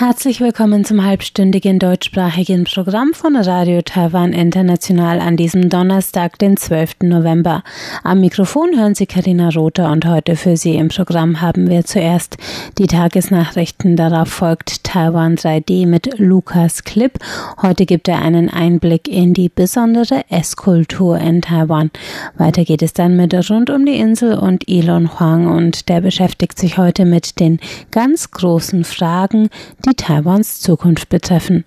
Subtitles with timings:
[0.00, 7.00] Herzlich willkommen zum halbstündigen deutschsprachigen Programm von Radio Taiwan International an diesem Donnerstag, den 12.
[7.02, 7.62] November.
[8.02, 12.38] Am Mikrofon hören Sie Karina Rother und heute für Sie im Programm haben wir zuerst
[12.78, 13.94] die Tagesnachrichten.
[13.94, 17.18] Darauf folgt Taiwan 3D mit Lukas Clip.
[17.60, 21.90] Heute gibt er einen Einblick in die besondere Esskultur in Taiwan.
[22.38, 26.58] Weiter geht es dann mit Rund um die Insel und Elon Huang und der beschäftigt
[26.58, 29.50] sich heute mit den ganz großen Fragen,
[29.84, 31.64] die die Taiwans Zukunft betreffen.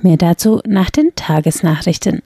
[0.00, 2.22] Mehr dazu nach den Tagesnachrichten.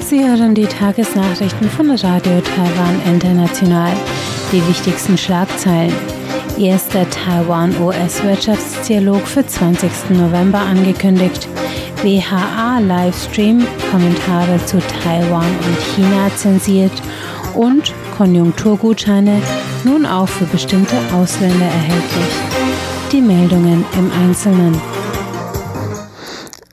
[0.00, 3.92] Sie hören die Tagesnachrichten von Radio Taiwan International.
[4.52, 5.92] Die wichtigsten Schlagzeilen.
[6.58, 9.90] Erster Taiwan-US-Wirtschaftsdialog für 20.
[10.10, 11.48] November angekündigt.
[12.02, 16.92] WHA-Livestream, Kommentare zu Taiwan und China zensiert
[17.54, 19.40] und Konjunkturgutscheine
[19.84, 22.34] nun auch für bestimmte Ausländer erhältlich.
[23.12, 24.93] Die Meldungen im Einzelnen.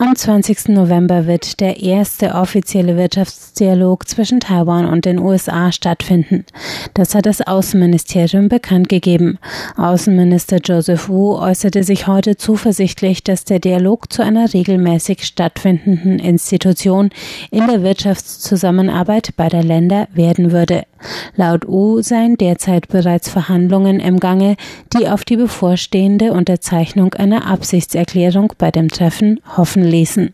[0.01, 0.69] Am 20.
[0.69, 6.43] November wird der erste offizielle Wirtschaftsdialog zwischen Taiwan und den USA stattfinden.
[6.95, 9.37] Das hat das Außenministerium bekannt gegeben.
[9.77, 17.11] Außenminister Joseph Wu äußerte sich heute zuversichtlich, dass der Dialog zu einer regelmäßig stattfindenden Institution
[17.51, 20.85] in der Wirtschaftszusammenarbeit beider Länder werden würde.
[21.35, 24.55] Laut Wu seien derzeit bereits Verhandlungen im Gange,
[24.93, 30.33] die auf die bevorstehende Unterzeichnung einer Absichtserklärung bei dem Treffen hoffen ließen.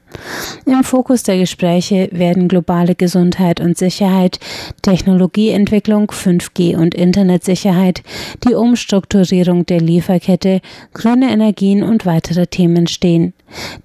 [0.65, 4.39] Im Fokus der Gespräche werden globale Gesundheit und Sicherheit,
[4.81, 8.03] Technologieentwicklung, 5G und Internetsicherheit,
[8.47, 10.61] die Umstrukturierung der Lieferkette,
[10.93, 13.33] grüne Energien und weitere Themen stehen.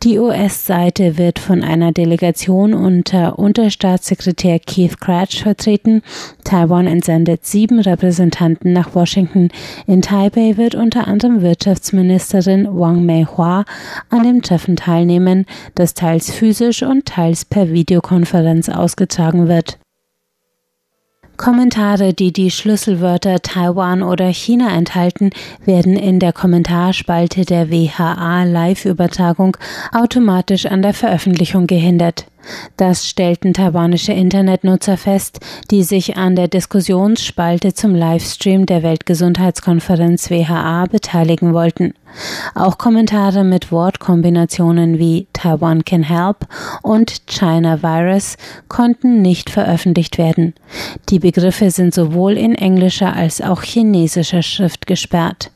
[0.02, 6.02] Die US-Seite wird von einer Delegation unter Unterstaatssekretär Keith Cratch vertreten.
[6.42, 9.48] Taiwan entsendet sieben Repräsentanten nach Washington.
[9.86, 13.64] In Taipei wird unter anderem Wirtschaftsministerin Wang Meihua
[14.08, 19.78] an dem Treffen teilnehmen, das teils physisch und teils per Videokonferenz ausgetragen wird.
[21.36, 25.30] Kommentare, die die Schlüsselwörter Taiwan oder China enthalten,
[25.64, 29.56] werden in der Kommentarspalte der WHA Live-Übertragung
[29.92, 32.26] automatisch an der Veröffentlichung gehindert.
[32.76, 40.86] Das stellten taiwanische Internetnutzer fest, die sich an der Diskussionsspalte zum Livestream der Weltgesundheitskonferenz WHA
[40.86, 41.94] beteiligen wollten.
[42.54, 46.46] Auch Kommentare mit Wortkombinationen wie Taiwan can help
[46.82, 48.36] und China Virus
[48.68, 50.54] konnten nicht veröffentlicht werden.
[51.08, 55.50] Die Begriffe sind sowohl in englischer als auch chinesischer Schrift gesperrt.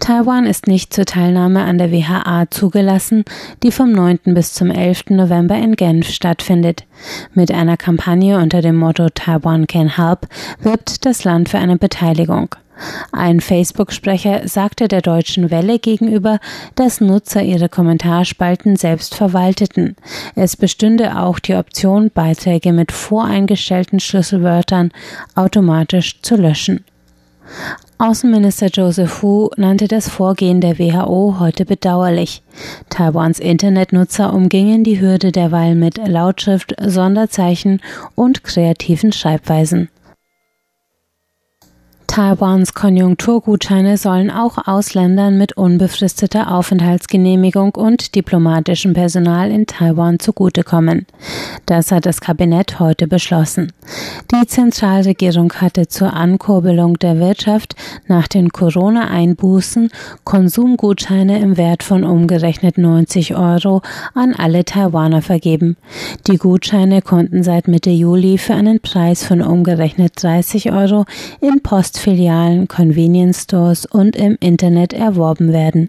[0.00, 3.24] Taiwan ist nicht zur Teilnahme an der WHA zugelassen,
[3.62, 4.18] die vom 9.
[4.34, 5.10] bis zum 11.
[5.10, 6.84] November in Genf stattfindet.
[7.34, 10.26] Mit einer Kampagne unter dem Motto Taiwan can help
[10.60, 12.54] wirbt das Land für eine Beteiligung.
[13.12, 16.38] Ein Facebook-Sprecher sagte der Deutschen Welle gegenüber,
[16.74, 19.96] dass Nutzer ihre Kommentarspalten selbst verwalteten.
[20.34, 24.92] Es bestünde auch die Option, Beiträge mit voreingestellten Schlüsselwörtern
[25.34, 26.84] automatisch zu löschen.
[27.98, 32.42] Außenminister Joseph Wu nannte das Vorgehen der WHO heute bedauerlich.
[32.90, 37.80] Taiwans Internetnutzer umgingen die Hürde derweil mit Lautschrift, Sonderzeichen
[38.16, 39.88] und kreativen Schreibweisen.
[42.12, 51.06] Taiwans Konjunkturgutscheine sollen auch Ausländern mit unbefristeter Aufenthaltsgenehmigung und diplomatischem Personal in Taiwan zugutekommen.
[51.64, 53.72] Das hat das Kabinett heute beschlossen.
[54.30, 57.76] Die Zentralregierung hatte zur Ankurbelung der Wirtschaft
[58.08, 59.88] nach den Corona-Einbußen
[60.24, 63.80] Konsumgutscheine im Wert von umgerechnet 90 Euro
[64.12, 65.78] an alle Taiwaner vergeben.
[66.26, 71.06] Die Gutscheine konnten seit Mitte Juli für einen Preis von umgerechnet 30 Euro
[71.40, 75.88] in Post Filialen, Convenience Stores und im Internet erworben werden.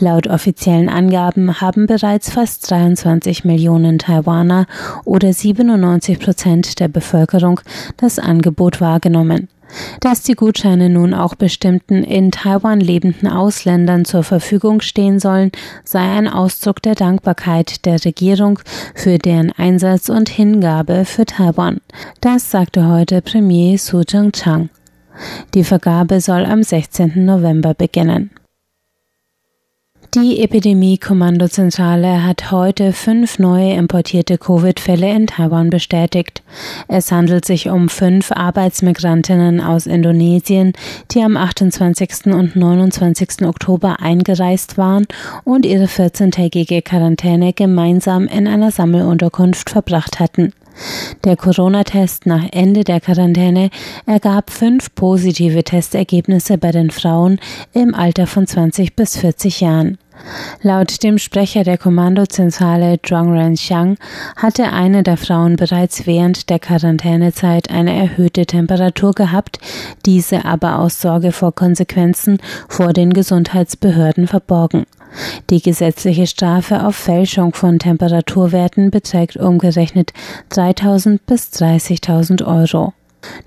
[0.00, 4.66] Laut offiziellen Angaben haben bereits fast 23 Millionen Taiwaner
[5.04, 7.60] oder 97 Prozent der Bevölkerung
[7.96, 9.48] das Angebot wahrgenommen.
[10.00, 15.52] Dass die Gutscheine nun auch bestimmten in Taiwan lebenden Ausländern zur Verfügung stehen sollen,
[15.84, 18.58] sei ein Ausdruck der Dankbarkeit der Regierung
[18.96, 21.80] für deren Einsatz und Hingabe für Taiwan.
[22.20, 24.70] Das sagte heute Premier Su Zheng-Chang.
[25.54, 27.24] Die Vergabe soll am 16.
[27.24, 28.30] November beginnen.
[30.16, 36.42] Die Epidemie-Kommandozentrale hat heute fünf neue importierte Covid-Fälle in Taiwan bestätigt.
[36.88, 40.72] Es handelt sich um fünf Arbeitsmigrantinnen aus Indonesien,
[41.10, 42.32] die am 28.
[42.32, 43.42] und 29.
[43.42, 45.06] Oktober eingereist waren
[45.44, 50.54] und ihre 14-tägige Quarantäne gemeinsam in einer Sammelunterkunft verbracht hatten.
[51.24, 53.70] Der Corona-Test nach Ende der Quarantäne
[54.06, 57.40] ergab fünf positive Testergebnisse bei den Frauen
[57.72, 59.98] im Alter von 20 bis 40 Jahren.
[60.62, 63.96] Laut dem Sprecher der Kommandozentrale Zhuang Renxiang
[64.36, 69.58] hatte eine der Frauen bereits während der Quarantänezeit eine erhöhte Temperatur gehabt,
[70.04, 72.38] diese aber aus Sorge vor Konsequenzen
[72.68, 74.86] vor den Gesundheitsbehörden verborgen.
[75.50, 80.12] Die gesetzliche Strafe auf Fälschung von Temperaturwerten beträgt umgerechnet
[80.50, 82.92] 3.000 bis 30.000 Euro.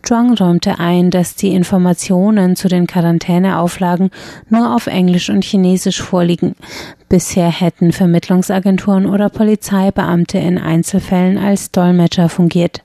[0.01, 4.09] Zhuang räumte ein, dass die Informationen zu den Quarantäneauflagen
[4.49, 6.55] nur auf Englisch und Chinesisch vorliegen.
[7.07, 12.83] Bisher hätten Vermittlungsagenturen oder Polizeibeamte in Einzelfällen als Dolmetscher fungiert.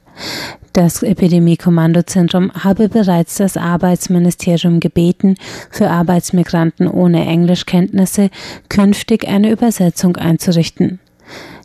[0.74, 5.36] Das Epidemie-Kommandozentrum habe bereits das Arbeitsministerium gebeten,
[5.70, 8.28] für Arbeitsmigranten ohne Englischkenntnisse
[8.68, 10.98] künftig eine Übersetzung einzurichten.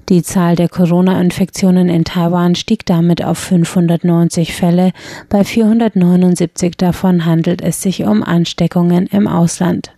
[0.10, 4.92] Die Zahl der Corona-Infektionen in Taiwan stieg damit auf 590 Fälle.
[5.28, 9.92] Bei 479 davon handelt es sich um Ansteckungen im Ausland.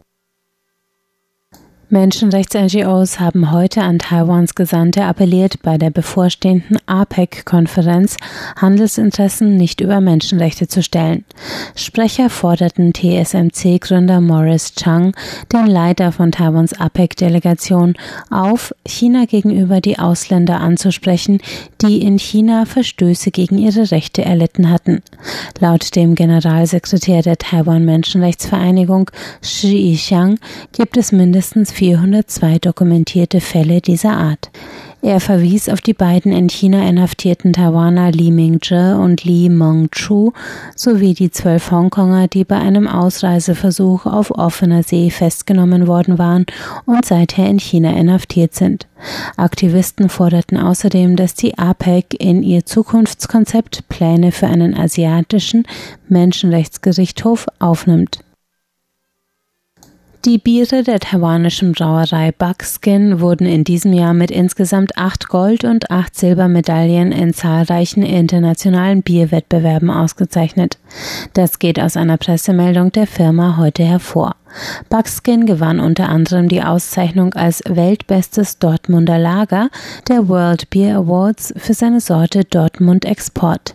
[1.91, 8.15] Menschenrechts-NGOs haben heute an Taiwans Gesandte appelliert, bei der bevorstehenden APEC-Konferenz
[8.55, 11.25] Handelsinteressen nicht über Menschenrechte zu stellen.
[11.75, 15.13] Sprecher forderten TSMC-Gründer Morris Chang,
[15.51, 17.95] den Leiter von Taiwans APEC-Delegation,
[18.29, 21.41] auf, China gegenüber die Ausländer anzusprechen,
[21.81, 25.03] die in China Verstöße gegen ihre Rechte erlitten hatten.
[25.59, 29.11] Laut dem Generalsekretär der Taiwan Menschenrechtsvereinigung
[29.41, 30.39] Shi Yixiang
[30.71, 34.51] gibt es mindestens 402 dokumentierte Fälle dieser Art.
[35.01, 40.31] Er verwies auf die beiden in China inhaftierten Taiwaner Li Mingzhe und Li Mengchu
[40.75, 46.45] sowie die zwölf Hongkonger, die bei einem Ausreiseversuch auf offener See festgenommen worden waren
[46.85, 48.85] und seither in China inhaftiert sind.
[49.35, 55.63] Aktivisten forderten außerdem, dass die APEC in ihr Zukunftskonzept Pläne für einen asiatischen
[56.07, 58.19] Menschenrechtsgerichtshof aufnimmt.
[60.23, 65.89] Die Biere der taiwanischen Brauerei Buckskin wurden in diesem Jahr mit insgesamt acht Gold- und
[65.89, 70.77] acht Silbermedaillen in zahlreichen internationalen Bierwettbewerben ausgezeichnet.
[71.33, 74.35] Das geht aus einer Pressemeldung der Firma heute hervor.
[74.89, 79.69] Buckskin gewann unter anderem die Auszeichnung als weltbestes Dortmunder Lager
[80.07, 83.73] der World Beer Awards für seine Sorte Dortmund Export.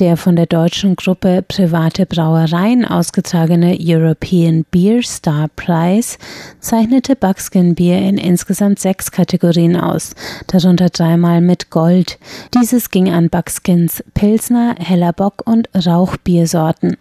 [0.00, 6.18] Der von der deutschen Gruppe Private Brauereien ausgetragene European Beer Star Prize
[6.60, 10.14] zeichnete Buckskin Bier in insgesamt sechs Kategorien aus,
[10.46, 12.18] darunter dreimal mit Gold.
[12.54, 16.96] Dieses ging an Buckskins Pilsner, Hellerbock und Rauchbiersorten.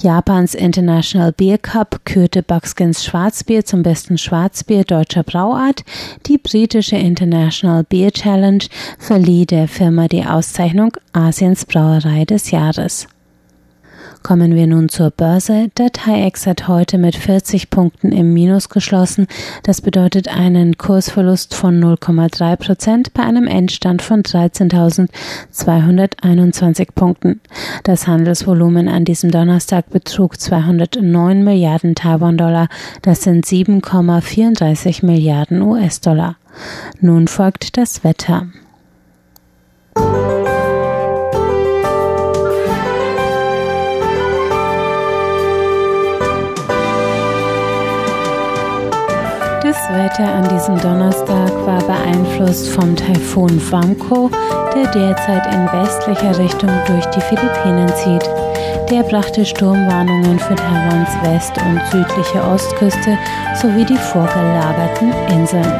[0.00, 5.84] Japans International Beer Cup kürte Buckskins Schwarzbier zum besten Schwarzbier deutscher Brauart.
[6.26, 8.64] Die britische International Beer Challenge
[8.98, 13.06] verlieh der Firma die Auszeichnung Asiens Brauerei des Jahres.
[14.24, 15.70] Kommen wir nun zur Börse.
[15.76, 19.26] Der TAIEX hat heute mit 40 Punkten im Minus geschlossen.
[19.64, 27.42] Das bedeutet einen Kursverlust von 0,3 Prozent bei einem Endstand von 13.221 Punkten.
[27.82, 32.68] Das Handelsvolumen an diesem Donnerstag betrug 209 Milliarden Taiwan-Dollar.
[33.02, 36.36] Das sind 7,34 Milliarden US-Dollar.
[36.98, 38.46] Nun folgt das Wetter.
[49.96, 54.28] Wetter an diesem Donnerstag war beeinflusst vom Taifun Famco,
[54.74, 58.28] der derzeit in westlicher Richtung durch die Philippinen zieht.
[58.90, 63.16] Der brachte Sturmwarnungen für Taiwans West- und südliche Ostküste
[63.60, 65.72] sowie die vorgelagerten Inseln.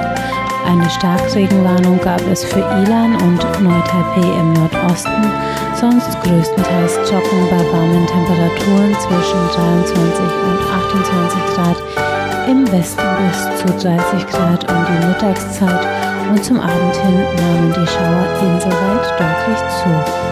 [0.66, 5.32] Eine Starkregenwarnung gab es für Ilan und Neu-Taipei im Nordosten,
[5.78, 11.83] sonst größtenteils trocken bei warmen Temperaturen zwischen 23 und 28 Grad
[12.48, 15.86] im Westen bis zu 30 Grad um die Mittagszeit
[16.30, 20.24] und zum Abend hin nahmen die Schauer insoweit deutlich zu.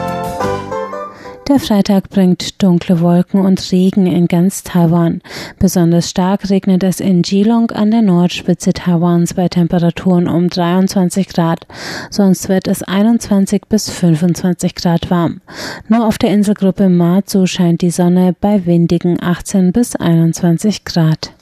[1.49, 5.21] Der Freitag bringt dunkle Wolken und Regen in ganz Taiwan.
[5.59, 11.66] Besonders stark regnet es in Geelong an der Nordspitze Taiwans bei Temperaturen um 23 Grad.
[12.11, 15.40] Sonst wird es 21 bis 25 Grad warm.
[15.88, 21.33] Nur auf der Inselgruppe Matsu scheint die Sonne bei windigen 18 bis 21 Grad.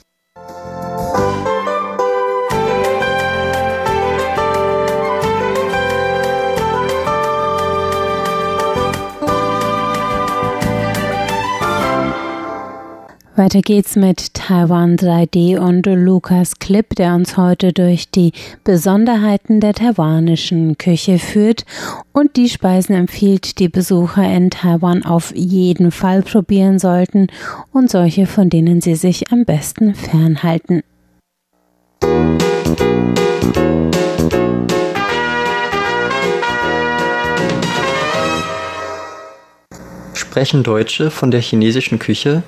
[13.37, 18.33] Weiter geht's mit Taiwan 3D und Lukas Clip, der uns heute durch die
[18.65, 21.65] Besonderheiten der taiwanischen Küche führt
[22.11, 27.27] und die Speisen empfiehlt, die Besucher in Taiwan auf jeden Fall probieren sollten
[27.71, 30.83] und solche, von denen sie sich am besten fernhalten.
[40.13, 42.43] Sprechen Deutsche von der chinesischen Küche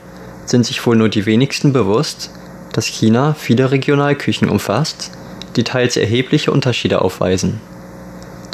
[0.45, 2.31] sind sich wohl nur die wenigsten bewusst,
[2.73, 5.11] dass China viele Regionalküchen umfasst,
[5.55, 7.61] die teils erhebliche Unterschiede aufweisen.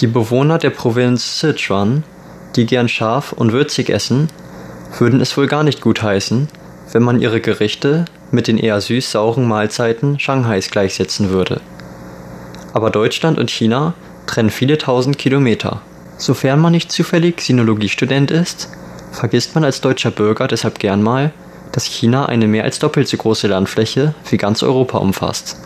[0.02, 2.04] Die Bewohner der Provinz Sichuan,
[2.56, 4.30] die gern scharf und würzig essen,
[4.98, 6.48] würden es wohl gar nicht gutheißen,
[6.92, 11.62] wenn man ihre Gerichte mit den eher süß-sauren Mahlzeiten Shanghais gleichsetzen würde.
[12.74, 13.94] Aber Deutschland und China
[14.26, 15.82] trennen viele tausend Kilometer.
[16.18, 18.70] Sofern man nicht zufällig Sinologiestudent ist,
[19.12, 21.32] vergisst man als deutscher Bürger deshalb gern mal,
[21.72, 25.58] dass China eine mehr als doppelt so große Landfläche wie ganz Europa umfasst.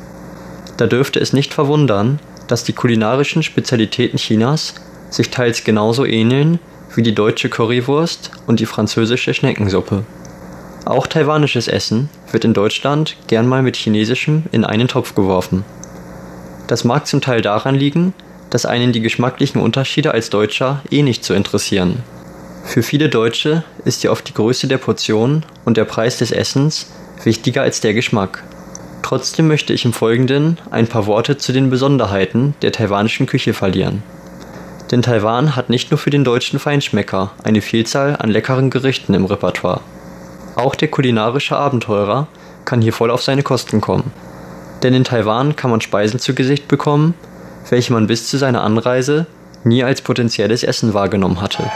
[0.77, 4.75] Da dürfte es nicht verwundern, dass die kulinarischen Spezialitäten Chinas
[5.09, 6.59] sich teils genauso ähneln
[6.95, 10.03] wie die deutsche Currywurst und die französische Schneckensuppe.
[10.85, 15.63] Auch taiwanisches Essen wird in Deutschland gern mal mit chinesischem in einen Topf geworfen.
[16.67, 18.13] Das mag zum Teil daran liegen,
[18.49, 22.03] dass einen die geschmacklichen Unterschiede als Deutscher eh nicht so interessieren.
[22.63, 26.87] Für viele Deutsche ist ja oft die Größe der Portion und der Preis des Essens
[27.23, 28.43] wichtiger als der Geschmack.
[29.03, 34.01] Trotzdem möchte ich im Folgenden ein paar Worte zu den Besonderheiten der taiwanischen Küche verlieren.
[34.89, 39.25] Denn Taiwan hat nicht nur für den deutschen Feinschmecker eine Vielzahl an leckeren Gerichten im
[39.25, 39.81] Repertoire.
[40.55, 42.27] Auch der kulinarische Abenteurer
[42.65, 44.11] kann hier voll auf seine Kosten kommen.
[44.81, 47.13] Denn in Taiwan kann man Speisen zu Gesicht bekommen,
[47.69, 49.25] welche man bis zu seiner Anreise
[49.63, 51.69] nie als potenzielles Essen wahrgenommen hatte.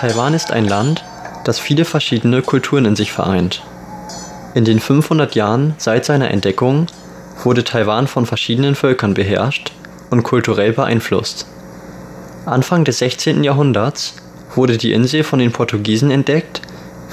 [0.00, 1.04] Taiwan ist ein Land,
[1.44, 3.62] das viele verschiedene Kulturen in sich vereint.
[4.54, 6.86] In den 500 Jahren seit seiner Entdeckung
[7.44, 9.72] wurde Taiwan von verschiedenen Völkern beherrscht
[10.08, 11.46] und kulturell beeinflusst.
[12.46, 13.44] Anfang des 16.
[13.44, 14.14] Jahrhunderts
[14.54, 16.62] wurde die Insel von den Portugiesen entdeckt,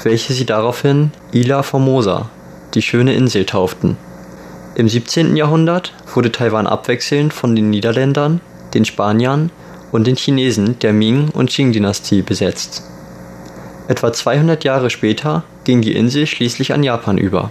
[0.02, 2.30] welche sie daraufhin Ilha Formosa,
[2.72, 3.98] die schöne Insel tauften.
[4.76, 5.36] Im 17.
[5.36, 8.40] Jahrhundert wurde Taiwan abwechselnd von den Niederländern,
[8.72, 9.50] den Spaniern
[9.92, 12.82] und den Chinesen der Ming- und Qing-Dynastie besetzt.
[13.88, 17.50] Etwa 200 Jahre später ging die Insel schließlich an Japan über.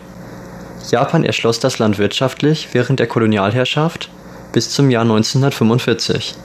[0.91, 4.09] Japan erschloss das Land wirtschaftlich während der Kolonialherrschaft
[4.53, 6.35] bis zum Jahr 1945.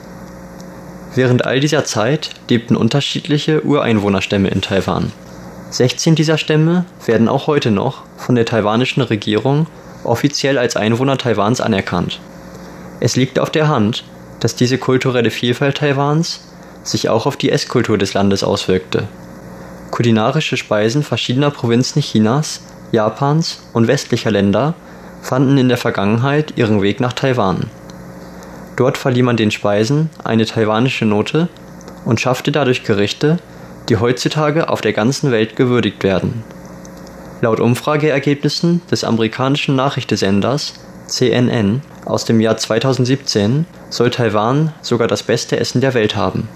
[1.15, 5.11] Während all dieser Zeit lebten unterschiedliche Ureinwohnerstämme in Taiwan.
[5.69, 9.67] 16 dieser Stämme werden auch heute noch von der taiwanischen Regierung
[10.03, 12.19] offiziell als Einwohner Taiwans anerkannt.
[12.99, 14.03] Es liegt auf der Hand,
[14.43, 16.41] dass diese kulturelle Vielfalt Taiwans
[16.83, 19.07] sich auch auf die Esskultur des Landes auswirkte.
[19.89, 22.59] Kulinarische Speisen verschiedener Provinzen Chinas,
[22.91, 24.73] Japans und westlicher Länder
[25.21, 27.69] fanden in der Vergangenheit ihren Weg nach Taiwan.
[28.75, 31.47] Dort verlieh man den Speisen eine taiwanische Note
[32.03, 33.37] und schaffte dadurch Gerichte,
[33.87, 36.43] die heutzutage auf der ganzen Welt gewürdigt werden.
[37.39, 40.73] Laut Umfrageergebnissen des amerikanischen Nachrichtensenders
[41.07, 46.47] CNN aus dem Jahr 2017 soll Taiwan sogar das beste Essen der Welt haben.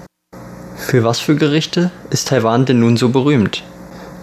[0.75, 3.63] Für was für Gerichte ist Taiwan denn nun so berühmt?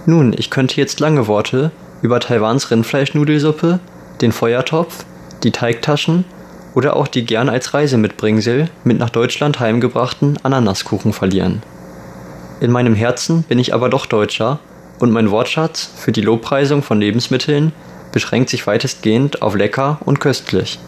[0.06, 1.70] Nun, ich könnte jetzt lange Worte
[2.02, 3.80] über Taiwans Rindfleischnudelsuppe,
[4.20, 5.04] den Feuertopf,
[5.42, 6.24] die Teigtaschen
[6.74, 11.62] oder auch die gern als Reisemitbringsel mit nach Deutschland heimgebrachten Ananaskuchen verlieren.
[12.60, 14.58] In meinem Herzen bin ich aber doch Deutscher
[14.98, 17.72] und mein Wortschatz für die Lobpreisung von Lebensmitteln
[18.14, 20.78] beschränkt sich weitestgehend auf lecker und köstlich.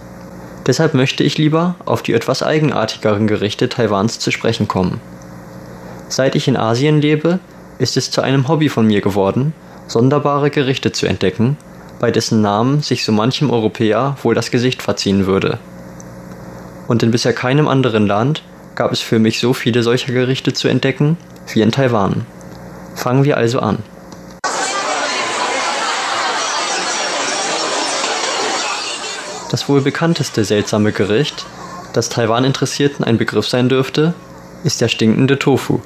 [0.65, 5.01] Deshalb möchte ich lieber auf die etwas eigenartigeren Gerichte Taiwans zu sprechen kommen.
[6.09, 7.41] Seit ich in Asien lebe,
[7.79, 9.55] ist es zu einem Hobby von mir geworden,
[9.89, 11.57] sonderbare Gerichte zu entdecken,
[11.99, 15.59] bei dessen Namen sich so manchem Europäer wohl das Gesicht verziehen würde.
[16.87, 18.45] Und in bisher keinem anderen Land
[18.77, 21.17] gab es für mich so viele solcher Gerichte zu entdecken
[21.53, 22.25] wie in Taiwan.
[22.95, 23.79] Fangen wir also an.
[29.51, 31.47] Das wohl bekannteste seltsame Gericht,
[31.93, 34.15] das Taiwan-Interessierten ein Begriff sein dürfte,
[34.65, 35.81] ist der stinkende Tofu.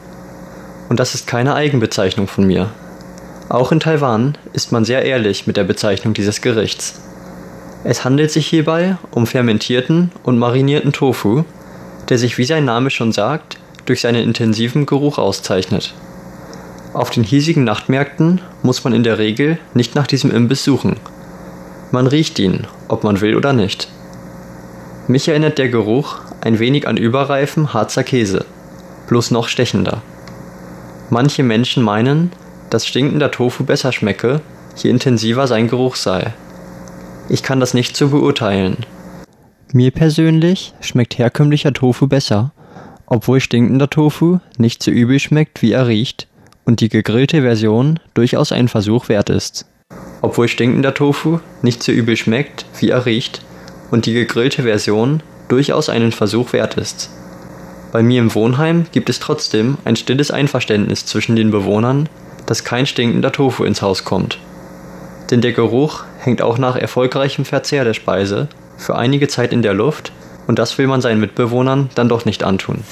[0.89, 2.71] Und das ist keine Eigenbezeichnung von mir.
[3.51, 7.01] Auch in Taiwan ist man sehr ehrlich mit der Bezeichnung dieses Gerichts.
[7.85, 11.45] Es handelt sich hierbei um fermentierten und marinierten Tofu,
[12.09, 15.95] der sich wie sein Name schon sagt, durch seinen intensiven Geruch auszeichnet.
[16.93, 20.97] Auf den hiesigen Nachtmärkten muss man in der Regel nicht nach diesem Imbiss suchen,
[21.93, 23.89] man riecht ihn, ob man will oder nicht.
[25.09, 28.45] Mich erinnert der Geruch ein wenig an überreifen Harzer Käse,
[29.09, 30.03] bloß noch stechender.
[31.11, 32.33] Manche Menschen meinen,
[32.71, 34.41] dass stinkender Tofu besser schmecke,
[34.77, 36.33] je intensiver sein Geruch sei.
[37.29, 38.77] Ich kann das nicht so beurteilen.
[39.73, 42.53] Mir persönlich schmeckt herkömmlicher Tofu besser,
[43.07, 46.29] obwohl stinkender Tofu nicht so übel schmeckt, wie er riecht
[46.65, 49.67] und die gegrillte Version durchaus ein Versuch wert ist.
[50.23, 53.43] Obwohl stinkender Tofu nicht so übel schmeckt, wie er riecht
[53.91, 57.11] und die gegrillte Version durchaus einen Versuch wert ist.
[57.93, 62.09] Bei mir im Wohnheim gibt es trotzdem ein stilles Einverständnis zwischen den Bewohnern,
[62.47, 64.39] dass kein stinkender Tofu ins Haus kommt.
[65.31, 69.75] Denn der Geruch hängt auch nach erfolgreichem Verzehr der Speise für einige Zeit in der
[69.75, 70.13] Luft
[70.47, 72.85] und das will man seinen Mitbewohnern dann doch nicht antun.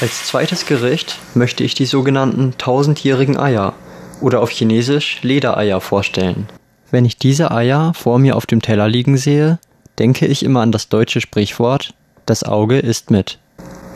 [0.00, 3.74] Als zweites Gericht möchte ich die sogenannten tausendjährigen Eier
[4.22, 6.48] oder auf Chinesisch Ledereier vorstellen.
[6.90, 9.58] Wenn ich diese Eier vor mir auf dem Teller liegen sehe,
[9.98, 11.92] denke ich immer an das deutsche Sprichwort
[12.24, 13.38] Das Auge isst mit.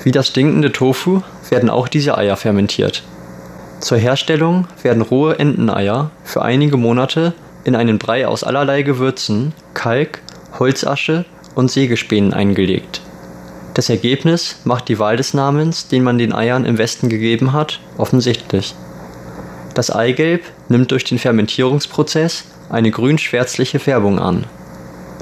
[0.02, 3.02] Wie das stinkende Tofu werden auch diese Eier fermentiert.
[3.80, 7.32] Zur Herstellung werden rohe Enteneier für einige Monate
[7.64, 10.20] in einen Brei aus allerlei Gewürzen, Kalk,
[10.58, 13.00] Holzasche und Sägespänen eingelegt.
[13.74, 17.80] Das Ergebnis macht die Wahl des Namens, den man den Eiern im Westen gegeben hat,
[17.98, 18.74] offensichtlich.
[19.74, 24.44] Das Eigelb nimmt durch den Fermentierungsprozess eine grün-schwärzliche Färbung an.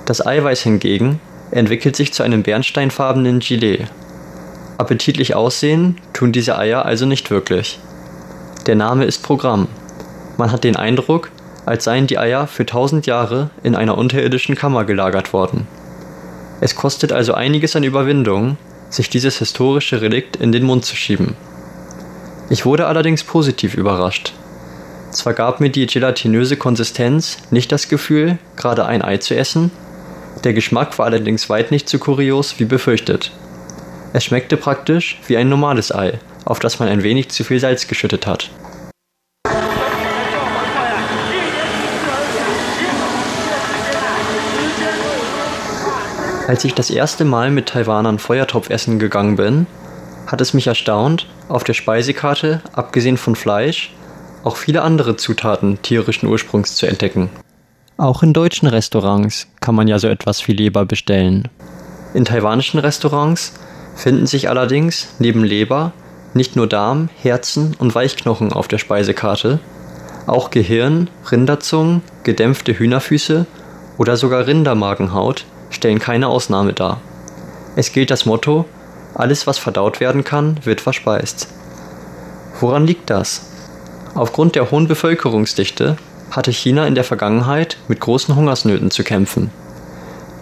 [0.05, 1.19] Das Eiweiß hingegen
[1.51, 3.87] entwickelt sich zu einem bernsteinfarbenen Gilet.
[4.77, 7.79] Appetitlich aussehen tun diese Eier also nicht wirklich.
[8.67, 9.69] Der Name ist Programm.
[10.37, 11.31] Man hat den Eindruck,
[11.65, 15.67] als seien die Eier für tausend Jahre in einer unterirdischen Kammer gelagert worden.
[16.63, 18.57] Es kostet also einiges an Überwindung,
[18.89, 21.35] sich dieses historische Relikt in den Mund zu schieben.
[22.51, 24.33] Ich wurde allerdings positiv überrascht.
[25.11, 29.73] Zwar gab mir die gelatinöse Konsistenz nicht das Gefühl, gerade ein Ei zu essen,
[30.45, 33.33] der Geschmack war allerdings weit nicht so kurios wie befürchtet.
[34.13, 37.89] Es schmeckte praktisch wie ein normales Ei, auf das man ein wenig zu viel Salz
[37.89, 38.51] geschüttet hat.
[46.49, 49.67] Als ich das erste Mal mit Taiwanern Feuertopf essen gegangen bin,
[50.27, 53.95] hat es mich erstaunt, auf der Speisekarte, abgesehen von Fleisch,
[54.43, 57.31] auch viele andere Zutaten tierischen Ursprungs zu entdecken.
[57.97, 61.49] Auch in deutschen Restaurants kann man ja so etwas wie Leber bestellen.
[62.13, 63.53] In taiwanischen Restaurants
[63.95, 65.93] finden sich allerdings neben Leber
[66.35, 69.61] nicht nur Darm, Herzen und Weichknochen auf der Speisekarte,
[70.27, 73.47] auch Gehirn, Rinderzungen, gedämpfte Hühnerfüße
[73.97, 77.01] oder sogar Rindermagenhaut stellen keine Ausnahme dar.
[77.77, 78.67] Es gilt das Motto,
[79.15, 81.49] alles was verdaut werden kann, wird verspeist.
[82.61, 83.51] Woran liegt das?
[84.15, 85.97] Aufgrund der hohen Bevölkerungsdichte
[86.31, 89.51] hatte China in der Vergangenheit mit großen Hungersnöten zu kämpfen.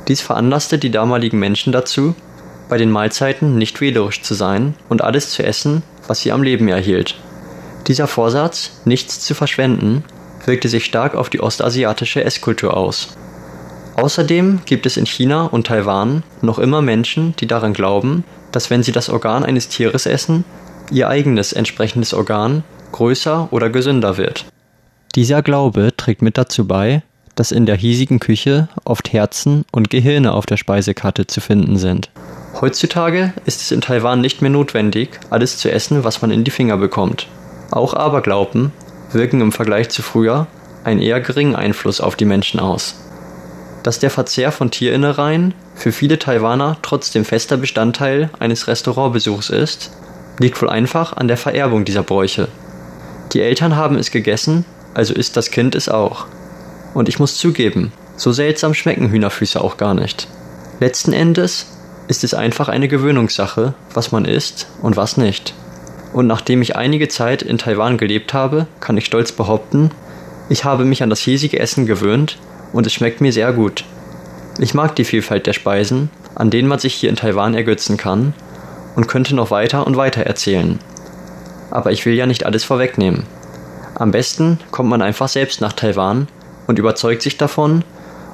[0.08, 2.14] Dies veranlasste die damaligen Menschen dazu,
[2.68, 6.68] bei den Mahlzeiten nicht wählerisch zu sein und alles zu essen, was sie am Leben
[6.68, 7.16] erhielt.
[7.86, 10.04] Dieser Vorsatz, nichts zu verschwenden,
[10.46, 13.08] wirkte sich stark auf die ostasiatische Esskultur aus.
[14.00, 18.82] Außerdem gibt es in China und Taiwan noch immer Menschen, die daran glauben, dass wenn
[18.82, 20.44] sie das Organ eines Tieres essen,
[20.90, 24.46] ihr eigenes entsprechendes Organ größer oder gesünder wird.
[25.16, 27.02] Dieser Glaube trägt mit dazu bei,
[27.34, 32.08] dass in der hiesigen Küche oft Herzen und Gehirne auf der Speisekarte zu finden sind.
[32.58, 36.50] Heutzutage ist es in Taiwan nicht mehr notwendig, alles zu essen, was man in die
[36.50, 37.28] Finger bekommt.
[37.70, 38.72] Auch Aberglauben
[39.12, 40.46] wirken im Vergleich zu früher
[40.84, 42.94] einen eher geringen Einfluss auf die Menschen aus.
[43.82, 49.90] Dass der Verzehr von Tierinnereien für viele Taiwaner trotzdem fester Bestandteil eines Restaurantbesuchs ist,
[50.38, 52.48] liegt wohl einfach an der Vererbung dieser Bräuche.
[53.32, 56.26] Die Eltern haben es gegessen, also isst das Kind es auch.
[56.92, 60.28] Und ich muss zugeben, so seltsam schmecken Hühnerfüße auch gar nicht.
[60.80, 61.66] Letzten Endes
[62.08, 65.54] ist es einfach eine Gewöhnungssache, was man isst und was nicht.
[66.12, 69.90] Und nachdem ich einige Zeit in Taiwan gelebt habe, kann ich stolz behaupten,
[70.48, 72.36] ich habe mich an das hiesige Essen gewöhnt
[72.72, 73.84] und es schmeckt mir sehr gut.
[74.58, 78.34] Ich mag die Vielfalt der Speisen, an denen man sich hier in Taiwan ergötzen kann,
[78.96, 80.78] und könnte noch weiter und weiter erzählen.
[81.70, 83.24] Aber ich will ja nicht alles vorwegnehmen.
[83.94, 86.28] Am besten kommt man einfach selbst nach Taiwan
[86.66, 87.84] und überzeugt sich davon,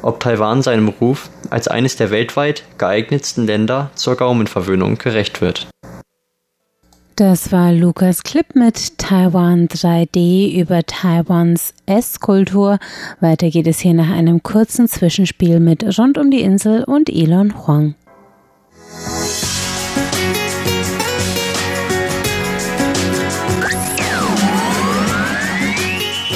[0.03, 5.66] ob Taiwan seinem Ruf als eines der weltweit geeignetsten Länder zur Gaumenverwöhnung gerecht wird.
[7.16, 12.79] Das war Lukas Clip mit Taiwan 3D über Taiwans Esskultur.
[13.20, 17.55] Weiter geht es hier nach einem kurzen Zwischenspiel mit Rund um die Insel und Elon
[17.66, 17.94] Huang.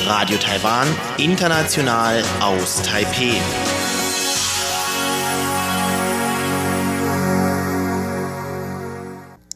[0.07, 0.89] Radio Taiwan,
[1.19, 3.39] international aus Taipeh.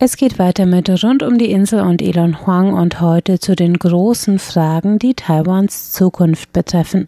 [0.00, 3.78] Es geht weiter mit Rund um die Insel und Elon Huang und heute zu den
[3.78, 7.07] großen Fragen, die Taiwans Zukunft betreffen.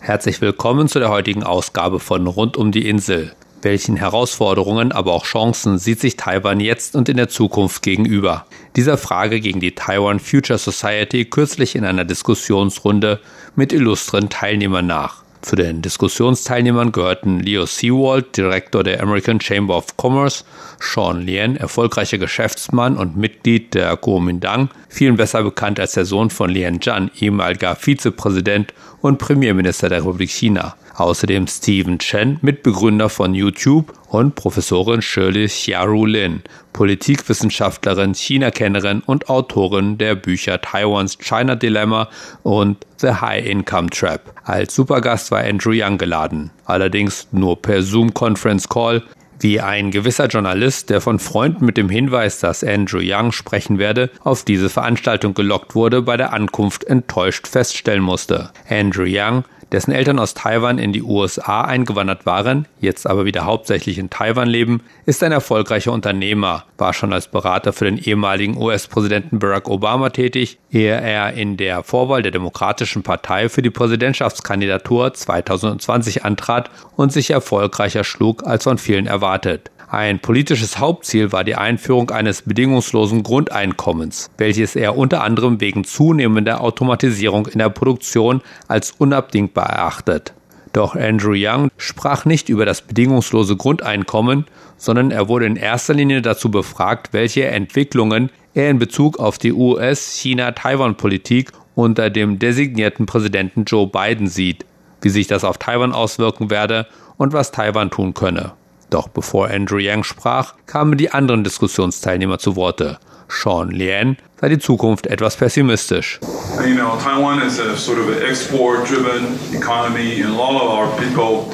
[0.00, 3.32] Herzlich willkommen zu der heutigen Ausgabe von Rund um die Insel.
[3.62, 8.44] Welchen Herausforderungen, aber auch Chancen sieht sich Taiwan jetzt und in der Zukunft gegenüber?
[8.76, 13.20] Dieser Frage ging die Taiwan Future Society kürzlich in einer Diskussionsrunde
[13.56, 15.24] mit illustren Teilnehmern nach.
[15.42, 20.44] Zu den Diskussionsteilnehmern gehörten Leo Seawald, Direktor der American Chamber of Commerce,
[20.78, 26.50] Sean Lien, erfolgreicher Geschäftsmann und Mitglied der Kuomintang, vielen besser bekannt als der Sohn von
[26.50, 30.76] Lien Zhan, ehemaliger Vizepräsident und Premierminister der Republik China.
[31.00, 36.42] Außerdem Stephen Chen, Mitbegründer von YouTube und Professorin Shirley Xiaoru Lin,
[36.74, 42.10] Politikwissenschaftlerin, China-Kennerin und Autorin der Bücher Taiwans China Dilemma
[42.42, 44.34] und The High Income Trap.
[44.44, 49.02] Als Supergast war Andrew Young geladen, allerdings nur per Zoom-Conference Call,
[49.38, 54.10] wie ein gewisser Journalist, der von Freunden mit dem Hinweis, dass Andrew Young sprechen werde,
[54.22, 58.50] auf diese Veranstaltung gelockt wurde, bei der Ankunft enttäuscht feststellen musste.
[58.68, 63.98] Andrew Young dessen Eltern aus Taiwan in die USA eingewandert waren, jetzt aber wieder hauptsächlich
[63.98, 69.38] in Taiwan leben, ist ein erfolgreicher Unternehmer, war schon als Berater für den ehemaligen US-Präsidenten
[69.38, 76.24] Barack Obama tätig, ehe er in der Vorwahl der Demokratischen Partei für die Präsidentschaftskandidatur 2020
[76.24, 79.70] antrat und sich erfolgreicher schlug als von vielen erwartet.
[79.92, 86.60] Ein politisches Hauptziel war die Einführung eines bedingungslosen Grundeinkommens, welches er unter anderem wegen zunehmender
[86.60, 90.32] Automatisierung in der Produktion als unabdingbar erachtet.
[90.72, 94.44] Doch Andrew Young sprach nicht über das bedingungslose Grundeinkommen,
[94.76, 99.52] sondern er wurde in erster Linie dazu befragt, welche Entwicklungen er in Bezug auf die
[99.52, 104.64] US-China-Taiwan-Politik unter dem designierten Präsidenten Joe Biden sieht,
[105.02, 108.52] wie sich das auf Taiwan auswirken werde und was Taiwan tun könne.
[108.90, 112.98] Doch bevor Andrew Yang sprach, kamen die anderen Diskussionsteilnehmer zu Worte.
[113.28, 116.18] Sean Lien sei die Zukunft etwas pessimistisch.
[116.66, 121.46] You know, Taiwan is a sort of export-driven economy and a lot of our people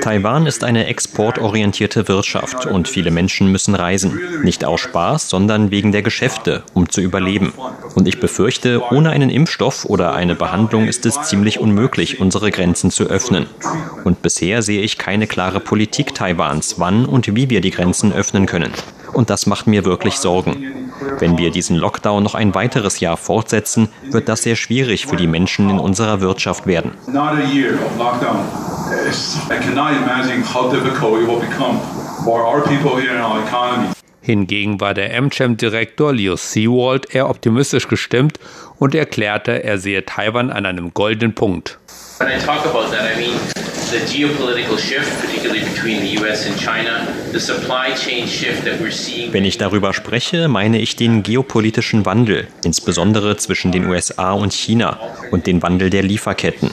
[0.00, 4.18] Taiwan ist eine exportorientierte Wirtschaft und viele Menschen müssen reisen.
[4.42, 7.52] Nicht aus Spaß, sondern wegen der Geschäfte, um zu überleben.
[7.94, 12.90] Und ich befürchte, ohne einen Impfstoff oder eine Behandlung ist es ziemlich unmöglich, unsere Grenzen
[12.90, 13.46] zu öffnen.
[14.04, 18.46] Und bisher sehe ich keine klare Politik Taiwans, wann und wie wir die Grenzen öffnen
[18.46, 18.72] können.
[19.12, 20.90] Und das macht mir wirklich Sorgen.
[21.18, 25.26] Wenn wir diesen Lockdown noch ein weiteres Jahr fortsetzen, wird das sehr schwierig für die
[25.26, 26.92] Menschen in unserer Wirtschaft werden.
[34.20, 38.38] Hingegen war der AmCham-Direktor Leo Seawald eher optimistisch gestimmt
[38.78, 41.78] und erklärte, er sehe Taiwan an einem goldenen Punkt.
[42.18, 43.36] When I talk about that, I mean
[43.90, 48.92] the geopolitical shift, particularly between the US and China, the supply chain shift that we're
[48.92, 49.32] seeing.
[49.32, 54.98] Wenn ich darüber spreche, meine ich den geopolitischen Wandel, insbesondere zwischen den USA und China
[55.32, 56.70] und den Wandel der Lieferketten.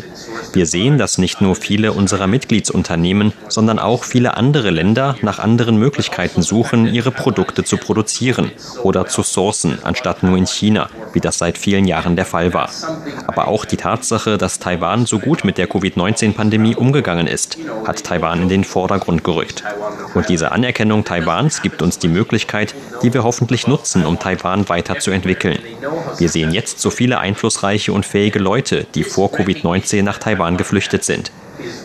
[0.54, 5.78] Wir sehen, dass nicht nur viele unserer Mitgliedsunternehmen, sondern auch viele andere Länder nach anderen
[5.78, 8.52] Möglichkeiten suchen, ihre Produkte zu produzieren
[8.84, 12.70] oder zu sourcen, anstatt nur in China, wie das seit vielen Jahren der Fall war.
[13.28, 18.44] Aber auch die Tatsache, dass Taiwan so gut mit der Covid-19-Pandemie umgegangen ist, hat Taiwan
[18.44, 19.64] in den Vordergrund gerückt.
[20.14, 25.60] Und diese Anerkennung Taiwans gibt uns die Möglichkeit, die wir hoffentlich nutzen, um Taiwan weiterzuentwickeln.
[26.18, 31.04] Wir sehen jetzt so viele einflussreiche und fähige Leute, die vor Covid-19 nach Taiwan geflüchtet
[31.04, 31.32] sind.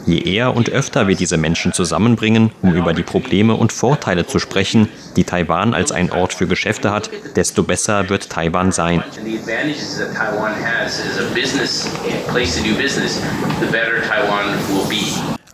[0.07, 4.39] Je eher und öfter wir diese Menschen zusammenbringen, um über die Probleme und Vorteile zu
[4.39, 9.03] sprechen, die Taiwan als ein Ort für Geschäfte hat, desto besser wird Taiwan sein.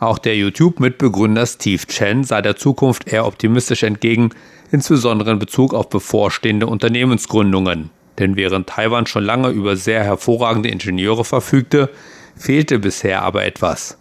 [0.00, 4.30] Auch der YouTube-Mitbegründer Steve Chen sah der Zukunft eher optimistisch entgegen,
[4.72, 7.90] insbesondere in Bezug auf bevorstehende Unternehmensgründungen.
[8.18, 11.88] Denn während Taiwan schon lange über sehr hervorragende Ingenieure verfügte,
[12.36, 13.96] fehlte bisher aber etwas.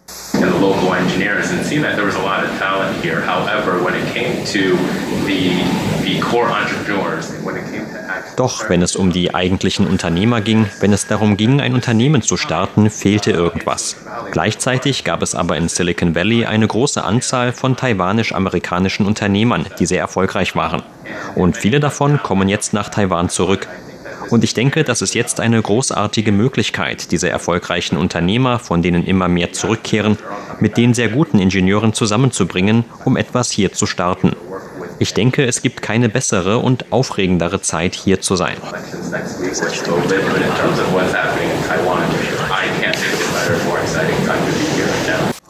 [8.36, 12.36] Doch wenn es um die eigentlichen Unternehmer ging, wenn es darum ging, ein Unternehmen zu
[12.36, 13.96] starten, fehlte irgendwas.
[14.30, 20.00] Gleichzeitig gab es aber in Silicon Valley eine große Anzahl von taiwanisch-amerikanischen Unternehmern, die sehr
[20.00, 20.82] erfolgreich waren.
[21.34, 23.68] Und viele davon kommen jetzt nach Taiwan zurück,
[24.32, 29.28] und ich denke, das ist jetzt eine großartige Möglichkeit, diese erfolgreichen Unternehmer, von denen immer
[29.28, 30.16] mehr zurückkehren,
[30.58, 34.34] mit den sehr guten Ingenieuren zusammenzubringen, um etwas hier zu starten.
[34.98, 38.56] Ich denke, es gibt keine bessere und aufregendere Zeit, hier zu sein.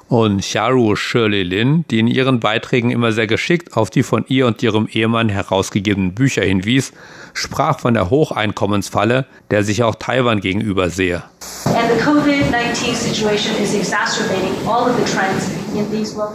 [0.08, 4.46] Und Xiaoru Shirley Lin, die in ihren Beiträgen immer sehr geschickt auf die von ihr
[4.46, 6.92] und ihrem Ehemann herausgegebenen Bücher hinwies,
[7.32, 11.22] sprach von der Hocheinkommensfalle, der sich auch Taiwan gegenüber sehe.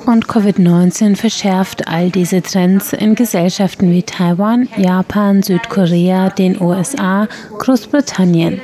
[0.06, 7.28] Und Covid-19 verschärft all diese Trends in Gesellschaften wie Taiwan, Japan, Südkorea, den USA,
[7.60, 8.62] Großbritannien.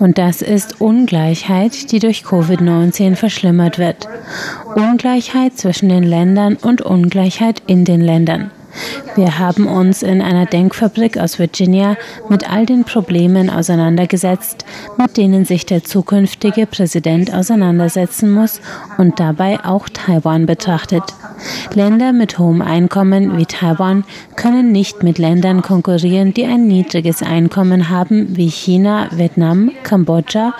[0.00, 4.08] Und das ist Ungleichheit, die durch Covid-19 verschlimmert wird.
[4.74, 8.50] Ungleichheit zwischen den Ländern und Ungleichheit in den Ländern.
[9.16, 11.96] Wir haben uns in einer Denkfabrik aus Virginia
[12.28, 14.64] mit all den Problemen auseinandergesetzt,
[14.98, 18.60] mit denen sich der zukünftige Präsident auseinandersetzen muss
[18.98, 21.02] und dabei auch Taiwan betrachtet.
[21.74, 24.04] Länder mit hohem Einkommen wie Taiwan
[24.36, 30.54] können nicht mit Ländern konkurrieren, die ein niedriges Einkommen haben wie China, Vietnam, Kambodscha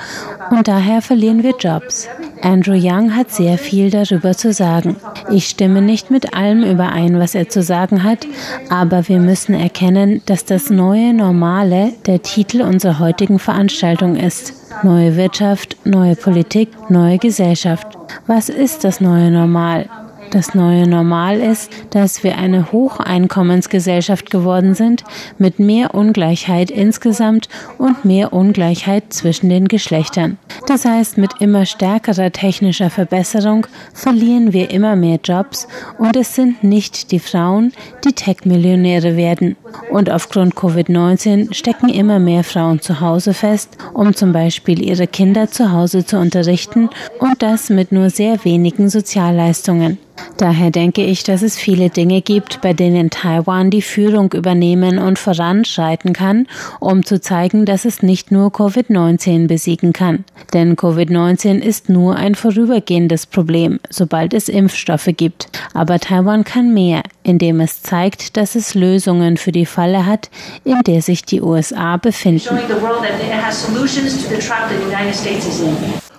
[0.51, 2.09] und daher verlieren wir Jobs.
[2.45, 4.97] Andrew Young hat sehr viel darüber zu sagen.
[5.31, 8.27] Ich stimme nicht mit allem überein, was er zu sagen hat,
[8.69, 14.53] aber wir müssen erkennen, dass das neue Normale der Titel unserer heutigen Veranstaltung ist.
[14.83, 17.87] Neue Wirtschaft, neue Politik, neue Gesellschaft.
[18.27, 19.89] Was ist das neue Normal?
[20.35, 25.05] Das neue Normal ist, dass wir eine Hocheinkommensgesellschaft geworden sind,
[25.39, 30.37] mit mehr Ungleichheit insgesamt und mehr Ungleichheit zwischen den Geschlechtern.
[30.67, 35.69] Das heißt, mit immer stärkerer technischer Verbesserung verlieren wir immer mehr Jobs
[35.99, 37.73] und es sind nicht die Frauen,
[38.05, 39.55] die Tech-Millionäre werden.
[39.91, 45.51] Und aufgrund Covid-19 stecken immer mehr Frauen zu Hause fest, um zum Beispiel ihre Kinder
[45.51, 49.99] zu Hause zu unterrichten und das mit nur sehr wenigen Sozialleistungen.
[50.37, 55.19] Daher denke ich, dass es viele Dinge gibt, bei denen Taiwan die Führung übernehmen und
[55.19, 56.47] voranschreiten kann,
[56.81, 60.25] um zu zeigen, dass es nicht nur Covid-19 besiegen kann.
[60.53, 65.49] Denn Covid-19 ist nur ein vorübergehendes Problem, sobald es Impfstoffe gibt.
[65.73, 70.31] Aber Taiwan kann mehr, indem es zeigt, dass es Lösungen für die Falle hat,
[70.63, 72.57] in der sich die USA befinden.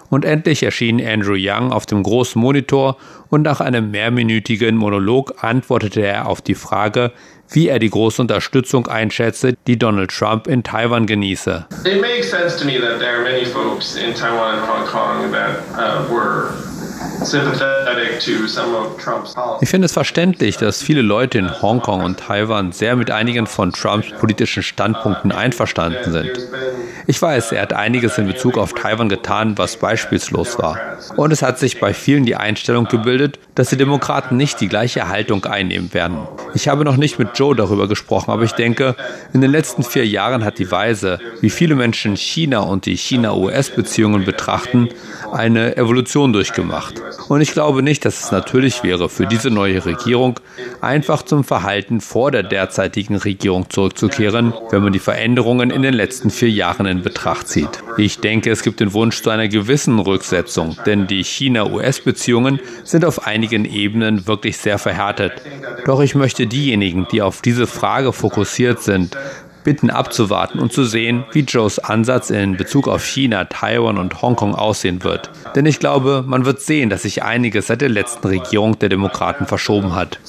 [0.09, 2.97] Und endlich erschien Andrew Young auf dem großen Monitor
[3.29, 7.11] und nach einem mehrminütigen Monolog antwortete er auf die Frage,
[7.49, 11.65] wie er die große Unterstützung einschätze, die Donald Trump in Taiwan genieße.
[11.85, 15.31] It makes sense to me that there are many folks in Taiwan and Hong Kong
[15.31, 16.53] that uh, were
[19.61, 23.71] ich finde es verständlich, dass viele Leute in Hongkong und Taiwan sehr mit einigen von
[23.71, 26.31] Trumps politischen Standpunkten einverstanden sind.
[27.07, 30.79] Ich weiß, er hat einiges in Bezug auf Taiwan getan, was beispielslos war.
[31.15, 35.07] Und es hat sich bei vielen die Einstellung gebildet, dass die Demokraten nicht die gleiche
[35.09, 36.27] Haltung einnehmen werden.
[36.53, 38.95] Ich habe noch nicht mit Joe darüber gesprochen, aber ich denke,
[39.33, 44.25] in den letzten vier Jahren hat die Weise, wie viele Menschen China und die China-US-Beziehungen
[44.25, 44.89] betrachten,
[45.31, 46.94] eine Evolution durchgemacht.
[47.27, 50.39] Und ich glaube nicht, dass es natürlich wäre, für diese neue Regierung
[50.81, 56.29] einfach zum Verhalten vor der derzeitigen Regierung zurückzukehren, wenn man die Veränderungen in den letzten
[56.29, 57.83] vier Jahren in Betracht zieht.
[57.97, 63.25] Ich denke, es gibt den Wunsch zu einer gewissen Rücksetzung, denn die China-US-Beziehungen sind auf
[63.25, 65.33] einigen Ebenen wirklich sehr verhärtet.
[65.85, 69.17] Doch ich möchte diejenigen, die auf diese Frage fokussiert sind,
[69.65, 74.55] bitten abzuwarten und zu sehen, wie Joes Ansatz in Bezug auf China, Taiwan und Hongkong
[74.55, 75.29] aussehen wird.
[75.55, 79.45] Denn ich glaube, man wird sehen, dass sich einiges seit der letzten Regierung der Demokraten
[79.45, 80.19] verschoben hat.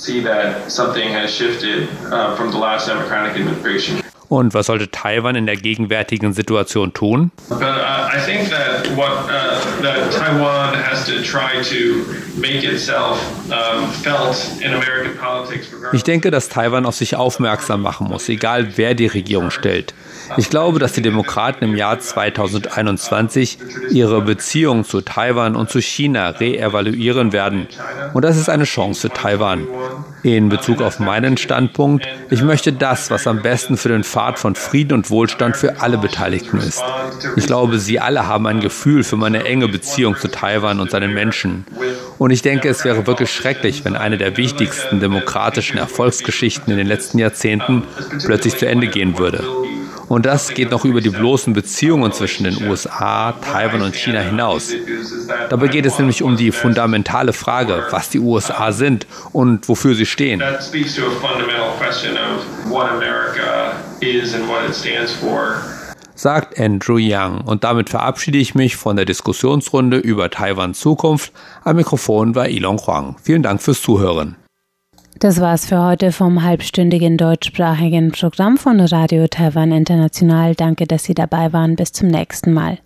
[4.29, 7.31] Und was sollte Taiwan in der gegenwärtigen Situation tun?
[7.49, 7.57] Uh,
[15.93, 19.95] ich denke, dass Taiwan auf sich aufmerksam machen muss, egal wer die Regierung stellt.
[20.37, 23.59] Ich glaube, dass die Demokraten im Jahr 2021
[23.91, 27.69] ihre Beziehung zu Taiwan und zu China reevaluieren werden.
[28.15, 29.67] Und das ist eine Chance für Taiwan.
[30.23, 34.57] In Bezug auf meinen Standpunkt, ich möchte das, was am besten für den Pfad von
[34.57, 36.83] Frieden und Wohlstand für alle Beteiligten ist.
[37.37, 41.15] Ich glaube, Sie alle haben ein Gefühl für meine enge Beziehung zu Taiwan und seinen
[41.15, 41.65] Menschen.
[42.19, 46.87] Und ich denke, es wäre wirklich schrecklich, wenn eine der wichtigsten demokratischen Erfolgsgeschichten in den
[46.87, 47.85] letzten Jahrzehnten
[48.25, 49.45] plötzlich zu Ende gehen würde.
[50.09, 54.73] Und das geht noch über die bloßen Beziehungen zwischen den USA, Taiwan und China hinaus.
[55.51, 60.07] Dabei geht es nämlich um die fundamentale Frage, was die USA sind und wofür sie
[60.07, 60.43] stehen.
[66.15, 67.41] Sagt Andrew Young.
[67.43, 71.33] Und damit verabschiede ich mich von der Diskussionsrunde über Taiwans Zukunft.
[71.63, 73.17] Am Mikrofon war Ilon Huang.
[73.23, 74.37] Vielen Dank fürs Zuhören.
[75.19, 80.55] Das war's für heute vom halbstündigen deutschsprachigen Programm von Radio Taiwan International.
[80.55, 81.75] Danke, dass Sie dabei waren.
[81.75, 82.79] Bis zum nächsten Mal.